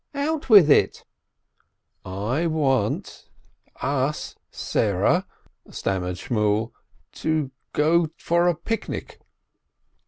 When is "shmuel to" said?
6.17-7.51